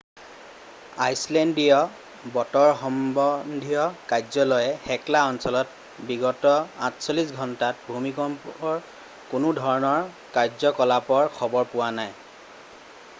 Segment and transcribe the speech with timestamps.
[1.07, 1.75] আইচলেণ্ডীয়
[2.37, 3.81] বতৰ সম্বন্ধীয়
[4.13, 6.55] কাৰ্যালয়ে হেকলা অঞ্চলত বিগত
[6.89, 8.75] 48 ঘণ্টাত ভূমিকম্পৰ
[9.35, 10.03] কোনো ধৰণৰ
[10.41, 12.13] কাৰ্যকলাপৰ খবৰ পোৱা নাই